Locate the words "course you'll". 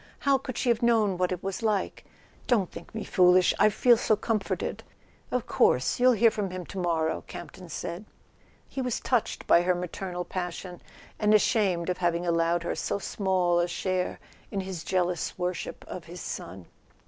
5.45-6.13